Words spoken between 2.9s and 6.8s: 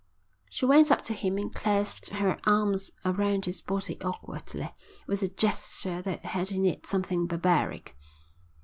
around his body awkwardly, with a gesture that had in